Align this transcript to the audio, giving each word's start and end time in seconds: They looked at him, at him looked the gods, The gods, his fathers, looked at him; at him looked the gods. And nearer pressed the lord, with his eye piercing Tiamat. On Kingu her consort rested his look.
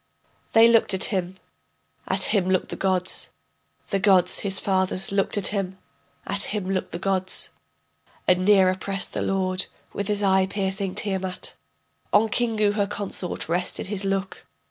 They 0.53 0.67
looked 0.67 0.95
at 0.95 1.03
him, 1.13 1.37
at 2.07 2.23
him 2.33 2.49
looked 2.49 2.69
the 2.69 2.75
gods, 2.75 3.29
The 3.91 3.99
gods, 3.99 4.39
his 4.39 4.59
fathers, 4.59 5.11
looked 5.11 5.37
at 5.37 5.49
him; 5.49 5.77
at 6.25 6.41
him 6.45 6.63
looked 6.67 6.89
the 6.89 6.97
gods. 6.97 7.51
And 8.27 8.43
nearer 8.43 8.73
pressed 8.73 9.13
the 9.13 9.21
lord, 9.21 9.67
with 9.93 10.07
his 10.07 10.23
eye 10.23 10.47
piercing 10.47 10.95
Tiamat. 10.95 11.53
On 12.11 12.29
Kingu 12.29 12.71
her 12.73 12.87
consort 12.87 13.47
rested 13.47 13.85
his 13.85 14.03
look. 14.03 14.43